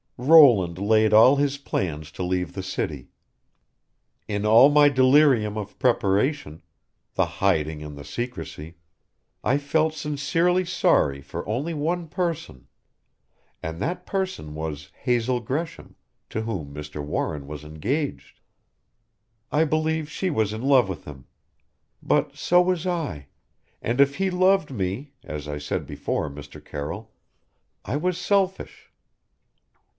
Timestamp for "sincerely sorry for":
9.95-11.47